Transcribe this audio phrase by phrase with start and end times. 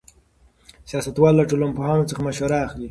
[0.89, 2.79] سیاستوال له ټولنپوهانو څخه مشوره اخلي.